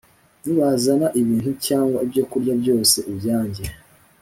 [0.43, 3.63] Nibazana ibintu cyangwa ibyokurya byose ubyange